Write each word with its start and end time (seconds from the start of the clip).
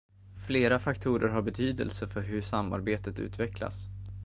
Flera 0.47 0.79
faktorer 0.79 1.27
har 1.29 1.41
betydelse 1.41 2.07
för 2.07 2.21
hur 2.21 2.41
samarbetet 2.41 3.19
utvecklas. 3.19 3.87